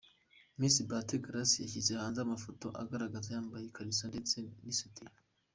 Miss 0.59 0.75
Bahati 0.89 1.15
Grace 1.25 1.57
yashyize 1.63 1.91
hanze 2.01 2.19
amafoto 2.21 2.67
agaragaza 2.81 3.27
yambaye 3.35 3.63
ikariso 3.65 4.03
ndetse 4.11 4.35
n’ 4.63 4.67
isutiya. 4.73 5.11